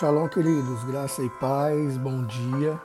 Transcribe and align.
Shalom, 0.00 0.28
queridos, 0.28 0.82
graça 0.84 1.22
e 1.22 1.28
paz, 1.28 1.98
bom 1.98 2.24
dia. 2.24 2.80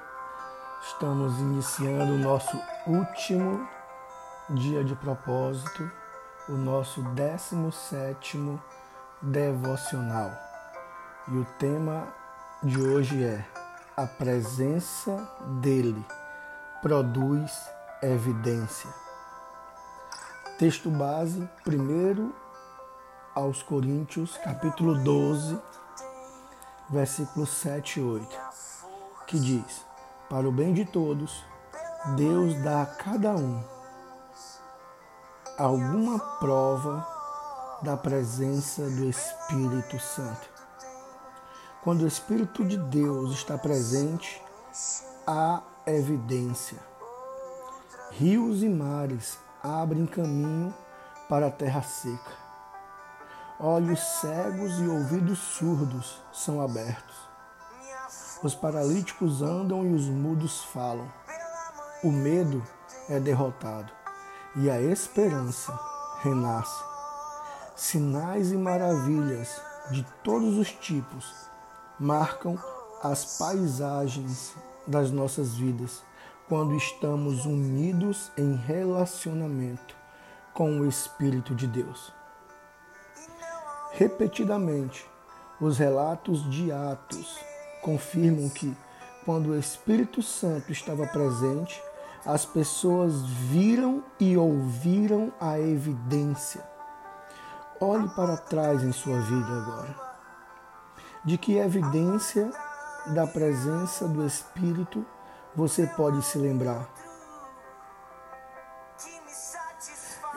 Estamos 0.85 1.39
iniciando 1.39 2.11
o 2.11 2.17
nosso 2.17 2.59
último 2.85 3.65
dia 4.49 4.83
de 4.83 4.93
propósito, 4.97 5.89
o 6.49 6.57
nosso 6.57 7.01
17 7.13 8.59
devocional. 9.21 10.29
E 11.29 11.37
o 11.37 11.45
tema 11.57 12.05
de 12.61 12.81
hoje 12.81 13.23
é: 13.23 13.45
A 13.95 14.05
presença 14.05 15.15
dele 15.61 16.05
produz 16.81 17.49
evidência. 18.03 18.89
Texto 20.59 20.89
base, 20.89 21.49
primeiro 21.63 22.35
aos 23.33 23.63
Coríntios, 23.63 24.35
capítulo 24.43 24.95
12, 24.95 25.57
versículos 26.89 27.49
7 27.49 27.99
e 27.99 28.03
8, 28.03 28.39
que 29.27 29.39
diz: 29.39 29.85
Para 30.29 30.47
o 30.47 30.51
bem 30.51 30.73
de 30.73 30.85
todos, 30.85 31.43
Deus 32.15 32.55
dá 32.63 32.83
a 32.83 32.85
cada 32.85 33.35
um 33.35 33.63
alguma 35.57 36.19
prova 36.39 37.07
da 37.81 37.95
presença 37.95 38.89
do 38.89 39.09
Espírito 39.09 39.99
Santo. 39.99 40.49
Quando 41.83 42.01
o 42.01 42.07
Espírito 42.07 42.63
de 42.63 42.77
Deus 42.77 43.31
está 43.31 43.57
presente, 43.57 44.41
há 45.25 45.61
evidência. 45.85 46.77
Rios 48.11 48.63
e 48.63 48.69
mares 48.69 49.37
abrem 49.63 50.05
caminho 50.05 50.73
para 51.29 51.47
a 51.47 51.51
terra 51.51 51.81
seca 51.81 52.44
olhos 53.59 53.99
cegos 53.99 54.79
e 54.79 54.87
ouvidos 54.87 55.39
surdos 55.39 56.21
são 56.31 56.61
abertos. 56.61 57.15
Os 58.43 58.53
paralíticos 58.53 59.41
andam 59.41 59.85
e 59.85 59.93
os 59.93 60.07
mudos 60.07 60.63
falam. 60.65 61.11
O 62.03 62.11
medo 62.11 62.61
é 63.09 63.19
derrotado 63.19 63.91
e 64.55 64.69
a 64.69 64.81
esperança 64.81 65.77
renasce. 66.21 66.83
Sinais 67.75 68.51
e 68.51 68.57
maravilhas 68.57 69.61
de 69.91 70.05
todos 70.23 70.57
os 70.57 70.71
tipos 70.71 71.49
marcam 71.99 72.57
as 73.01 73.37
paisagens 73.37 74.53
das 74.87 75.11
nossas 75.11 75.55
vidas 75.55 76.03
quando 76.47 76.75
estamos 76.75 77.45
unidos 77.45 78.31
em 78.37 78.55
relacionamento 78.55 79.95
com 80.53 80.79
o 80.79 80.87
Espírito 80.87 81.55
de 81.55 81.67
Deus. 81.67 82.14
Repetidamente, 83.97 85.09
os 85.59 85.77
relatos 85.77 86.49
de 86.49 86.69
Atos 86.69 87.39
confirmam 87.81 88.49
que, 88.49 88.75
quando 89.23 89.51
o 89.51 89.57
Espírito 89.57 90.21
Santo 90.21 90.69
estava 90.69 91.07
presente, 91.07 91.81
as 92.25 92.45
pessoas 92.45 93.21
viram 93.25 94.03
e 94.19 94.35
ouviram 94.35 95.31
a 95.39 95.57
evidência. 95.57 96.61
Olhe 97.79 98.09
para 98.09 98.35
trás 98.35 98.83
em 98.83 98.91
sua 98.91 99.21
vida 99.21 99.61
agora. 99.61 99.95
De 101.23 101.37
que 101.37 101.57
evidência 101.57 102.51
da 103.13 103.25
presença 103.25 104.09
do 104.09 104.25
Espírito 104.25 105.05
você 105.55 105.87
pode 105.87 106.21
se 106.21 106.37
lembrar? 106.37 106.89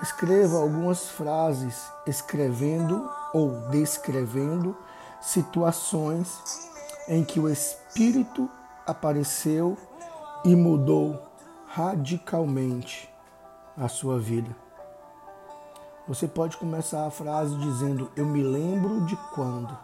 Escreva 0.00 0.58
algumas 0.58 1.08
frases 1.10 1.90
escrevendo 2.06 3.17
ou 3.32 3.68
descrevendo 3.70 4.76
situações 5.20 6.68
em 7.08 7.24
que 7.24 7.40
o 7.40 7.48
Espírito 7.48 8.48
apareceu 8.86 9.76
e 10.44 10.54
mudou 10.54 11.22
radicalmente 11.66 13.12
a 13.76 13.88
sua 13.88 14.18
vida. 14.18 14.54
Você 16.06 16.26
pode 16.26 16.56
começar 16.56 17.06
a 17.06 17.10
frase 17.10 17.54
dizendo: 17.56 18.10
Eu 18.16 18.24
me 18.24 18.42
lembro 18.42 19.04
de 19.04 19.16
quando. 19.34 19.76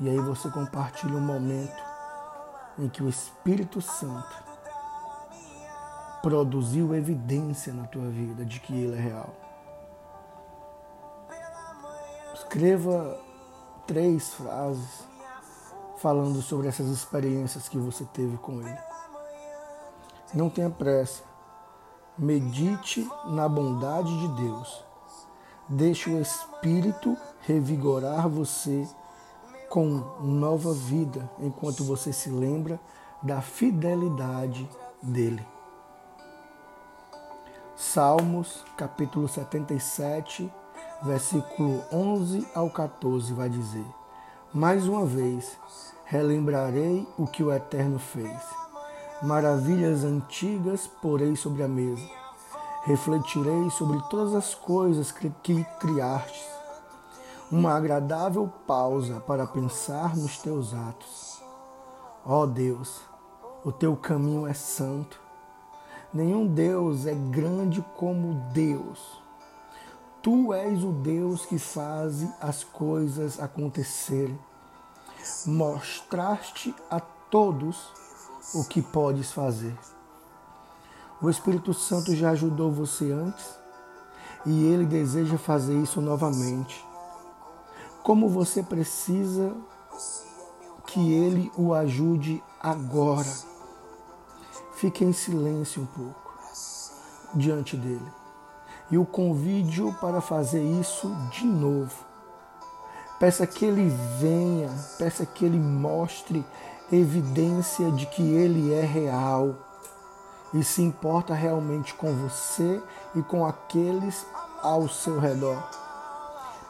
E 0.00 0.08
aí 0.08 0.18
você 0.18 0.50
compartilha 0.50 1.14
um 1.14 1.20
momento 1.20 1.82
em 2.78 2.88
que 2.88 3.02
o 3.02 3.08
Espírito 3.08 3.80
Santo 3.80 4.44
produziu 6.22 6.94
evidência 6.94 7.72
na 7.72 7.84
tua 7.84 8.08
vida 8.08 8.44
de 8.44 8.60
que 8.60 8.74
ele 8.74 8.96
é 8.96 9.00
real. 9.00 9.43
Escreva 12.54 13.20
três 13.84 14.32
frases 14.32 15.02
falando 15.96 16.40
sobre 16.40 16.68
essas 16.68 16.86
experiências 16.86 17.68
que 17.68 17.76
você 17.76 18.04
teve 18.04 18.36
com 18.36 18.60
ele. 18.60 18.78
Não 20.32 20.48
tenha 20.48 20.70
pressa. 20.70 21.24
Medite 22.16 23.10
na 23.26 23.48
bondade 23.48 24.16
de 24.20 24.28
Deus. 24.40 24.84
Deixe 25.68 26.08
o 26.08 26.20
Espírito 26.20 27.16
revigorar 27.40 28.28
você 28.28 28.86
com 29.68 29.84
nova 30.20 30.72
vida 30.72 31.28
enquanto 31.40 31.82
você 31.82 32.12
se 32.12 32.30
lembra 32.30 32.78
da 33.20 33.42
fidelidade 33.42 34.70
dele. 35.02 35.44
Salmos, 37.74 38.64
capítulo 38.76 39.26
77, 39.26 40.52
versículo 41.04 41.82
11 41.92 42.48
ao 42.54 42.70
14 42.70 43.32
vai 43.34 43.48
dizer: 43.48 43.86
Mais 44.52 44.88
uma 44.88 45.04
vez 45.04 45.58
relembrarei 46.06 47.06
o 47.18 47.26
que 47.26 47.42
o 47.42 47.52
Eterno 47.52 47.98
fez. 47.98 48.42
Maravilhas 49.22 50.02
antigas 50.02 50.86
porei 50.86 51.36
sobre 51.36 51.62
a 51.62 51.68
mesa. 51.68 52.08
Refletirei 52.84 53.70
sobre 53.70 53.98
todas 54.10 54.34
as 54.34 54.54
coisas 54.54 55.12
que 55.12 55.64
criastes. 55.78 56.44
Uma 57.50 57.74
agradável 57.74 58.50
pausa 58.66 59.20
para 59.20 59.46
pensar 59.46 60.16
nos 60.16 60.38
teus 60.38 60.74
atos. 60.74 61.42
Ó 62.26 62.42
oh 62.42 62.46
Deus, 62.46 63.00
o 63.64 63.70
teu 63.70 63.96
caminho 63.96 64.46
é 64.46 64.54
santo. 64.54 65.20
Nenhum 66.12 66.46
Deus 66.46 67.06
é 67.06 67.14
grande 67.14 67.84
como 67.96 68.34
Deus. 68.52 69.23
Tu 70.24 70.54
és 70.54 70.82
o 70.82 70.90
Deus 70.90 71.44
que 71.44 71.58
faz 71.58 72.26
as 72.40 72.64
coisas 72.64 73.38
acontecerem. 73.38 74.38
Mostraste 75.44 76.74
a 76.90 76.98
todos 76.98 77.92
o 78.54 78.64
que 78.64 78.80
podes 78.80 79.30
fazer. 79.30 79.76
O 81.20 81.28
Espírito 81.28 81.74
Santo 81.74 82.16
já 82.16 82.30
ajudou 82.30 82.72
você 82.72 83.12
antes 83.12 83.54
e 84.46 84.64
ele 84.64 84.86
deseja 84.86 85.36
fazer 85.36 85.76
isso 85.76 86.00
novamente. 86.00 86.82
Como 88.02 88.26
você 88.26 88.62
precisa 88.62 89.54
que 90.86 91.12
ele 91.12 91.52
o 91.54 91.74
ajude 91.74 92.42
agora. 92.62 93.30
Fique 94.76 95.04
em 95.04 95.12
silêncio 95.12 95.82
um 95.82 95.86
pouco 95.86 96.32
diante 97.34 97.76
dele 97.76 98.23
e 98.90 98.98
o 98.98 99.04
convide-o 99.04 99.92
para 99.94 100.20
fazer 100.20 100.62
isso 100.62 101.14
de 101.30 101.44
novo. 101.44 101.94
Peça 103.18 103.46
que 103.46 103.64
ele 103.64 103.88
venha, 104.18 104.70
peça 104.98 105.24
que 105.24 105.44
ele 105.44 105.58
mostre 105.58 106.44
evidência 106.92 107.90
de 107.92 108.06
que 108.06 108.22
ele 108.22 108.72
é 108.74 108.82
real 108.82 109.54
e 110.52 110.62
se 110.62 110.82
importa 110.82 111.34
realmente 111.34 111.94
com 111.94 112.12
você 112.14 112.82
e 113.14 113.22
com 113.22 113.46
aqueles 113.46 114.26
ao 114.62 114.88
seu 114.88 115.18
redor. 115.18 115.62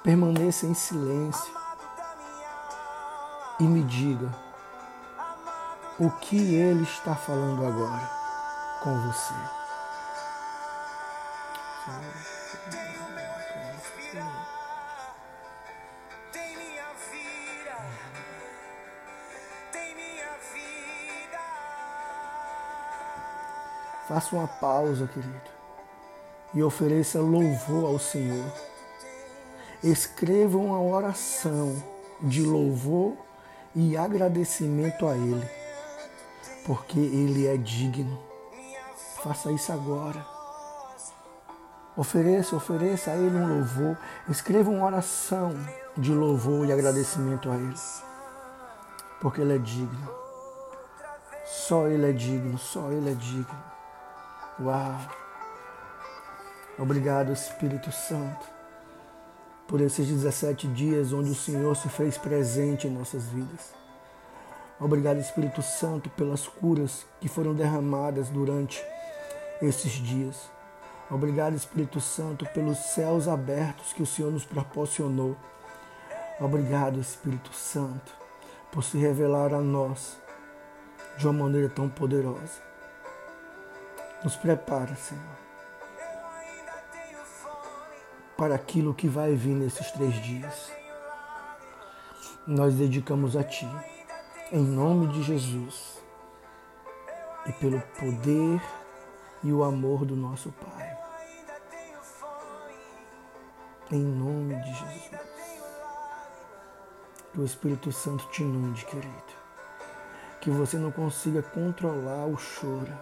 Permaneça 0.03 0.67
em 0.67 0.75
silêncio 0.75 1.53
e 3.59 3.65
me 3.65 3.83
diga 3.83 4.29
o 5.99 6.11
que 6.11 6.55
ele 6.55 6.83
está 6.83 7.15
falando 7.15 7.65
agora 7.65 8.11
com 8.83 9.01
você. 9.01 9.64
Tem 11.85 11.93
minha 16.57 16.89
vida, 17.11 17.77
tem 19.71 19.95
minha 19.95 20.33
vida. 20.55 21.43
Faça 24.09 24.35
uma 24.35 24.49
pausa, 24.49 25.07
querido, 25.09 25.51
e 26.55 26.63
ofereça 26.63 27.21
louvor 27.21 27.85
ao 27.85 27.99
Senhor. 27.99 28.51
Escreva 29.83 30.57
uma 30.57 30.81
oração 30.81 31.77
de 32.23 32.41
louvor 32.41 33.15
e 33.75 33.95
agradecimento 33.95 35.07
a 35.07 35.15
Ele, 35.15 35.47
porque 36.65 36.99
Ele 36.99 37.47
é 37.47 37.59
digno. 37.59 38.19
Faça 39.23 39.53
isso 39.53 39.71
agora. 39.71 40.34
Ofereça, 41.97 42.57
ofereça 42.57 43.13
a 43.13 43.17
Ele 43.17 43.37
um 43.37 43.59
louvor. 43.59 43.97
Escreva 44.29 44.69
uma 44.69 44.85
oração 44.85 45.55
de 45.97 46.13
louvor 46.13 46.67
e 46.67 46.73
agradecimento 46.73 47.51
a 47.51 47.55
Ele. 47.55 47.75
porque 49.21 49.41
Ele 49.41 49.55
é 49.55 49.59
digno. 49.59 50.11
Só 51.45 51.87
Ele 51.87 52.11
é 52.11 52.13
digno, 52.13 52.59
só 52.59 52.91
Ele 52.91 53.13
é 53.13 53.15
digno. 53.15 53.65
Uau! 54.61 54.99
Obrigado, 56.77 57.33
Espírito 57.33 57.93
Santo, 57.93 58.47
por 59.69 59.81
esses 59.81 60.09
17 60.09 60.67
dias 60.69 61.13
onde 61.13 61.31
o 61.31 61.35
Senhor 61.35 61.77
se 61.77 61.89
fez 61.89 62.19
presente 62.19 62.89
em 62.89 62.91
nossas 62.91 63.27
vidas. 63.27 63.73
Obrigado, 64.81 65.21
Espírito 65.21 65.63
Santo, 65.63 66.11
pelas 66.11 66.49
curas 66.49 67.07
que 67.21 67.29
foram 67.29 67.55
derramadas 67.55 68.29
durante 68.29 68.85
esses 69.63 69.93
dias. 69.93 70.51
Obrigado, 71.11 71.55
Espírito 71.55 72.01
Santo, 72.01 72.47
pelos 72.47 72.79
céus 72.79 73.29
abertos 73.29 73.93
que 73.93 74.03
o 74.03 74.07
Senhor 74.07 74.33
nos 74.33 74.45
proporcionou. 74.45 75.37
Obrigado, 76.41 76.99
Espírito 76.99 77.53
Santo, 77.53 78.13
por 78.73 78.83
se 78.83 78.99
revelar 78.99 79.53
a 79.53 79.61
nós 79.61 80.19
de 81.17 81.27
uma 81.29 81.45
maneira 81.45 81.69
tão 81.69 81.89
poderosa. 81.89 82.63
Nos 84.25 84.35
prepara, 84.37 84.97
Senhor, 84.97 85.23
para 88.37 88.55
aquilo 88.55 88.95
que 88.95 89.07
vai 89.07 89.35
vir 89.35 89.55
nesses 89.55 89.91
três 89.91 90.15
dias. 90.23 90.73
Nós 92.47 92.75
dedicamos 92.75 93.37
a 93.37 93.45
Ti 93.45 93.69
em 94.51 94.63
nome 94.63 95.09
de 95.09 95.23
Jesus 95.23 95.99
e 97.47 97.53
pelo 97.53 97.81
poder 97.99 98.61
e 99.43 99.53
o 99.53 99.63
amor 99.63 100.05
do 100.05 100.17
nosso 100.17 100.53
Pai. 100.53 100.84
Em 103.91 104.03
nome 104.03 104.55
de 104.57 104.73
Jesus. 104.73 105.11
Que 107.33 107.41
o 107.41 107.45
Espírito 107.45 107.93
Santo 107.93 108.27
te 108.29 108.43
inunde, 108.43 108.85
querido. 108.85 109.45
Que 110.41 110.51
você 110.51 110.77
não 110.77 110.91
consiga 110.91 111.43
controlar 111.43 112.27
o 112.27 112.37
choro. 112.37 112.93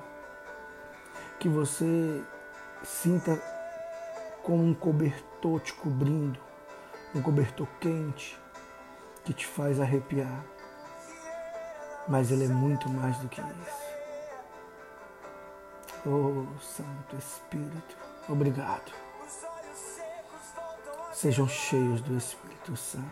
Que 1.39 1.49
você 1.49 2.23
sinta 2.83 3.41
como 4.43 4.65
um 4.65 4.75
cobertor 4.75 5.61
te 5.61 5.73
cobrindo, 5.75 6.39
um 7.15 7.23
cobertor 7.23 7.67
quente 7.81 8.39
que 9.25 9.33
te 9.33 9.47
faz 9.47 9.81
arrepiar 9.81 10.45
mas 12.09 12.31
Ele 12.31 12.45
é 12.45 12.49
muito 12.49 12.89
mais 12.91 13.17
do 13.19 13.29
que 13.29 13.41
isso. 13.41 13.93
Oh, 16.05 16.47
Santo 16.61 17.17
Espírito, 17.17 17.97
obrigado 18.29 18.93
sejam 21.23 21.47
cheios 21.47 22.01
do 22.01 22.17
Espírito 22.17 22.77
Santo. 22.77 23.07